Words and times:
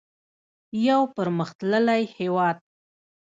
یو 0.87 1.01
پرمختللی 1.15 2.03
هیواد. 2.17 2.57